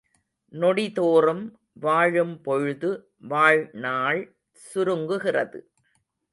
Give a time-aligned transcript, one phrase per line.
[0.53, 1.43] நொடி தோறும்,
[1.73, 2.91] வாழும் பொழுது
[3.19, 4.35] வாழ்நாள்
[4.61, 5.61] சுருங்குகிறது.